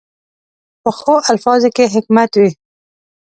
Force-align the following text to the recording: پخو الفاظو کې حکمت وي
پخو 0.83 1.13
الفاظو 1.31 1.69
کې 1.75 1.85
حکمت 1.95 2.31
وي 2.39 2.51